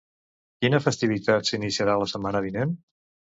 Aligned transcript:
Quina 0.63 0.79
festivitat 0.85 1.51
s'iniciarà 1.51 1.97
la 2.05 2.09
setmana 2.13 2.43
vinent? 2.49 2.75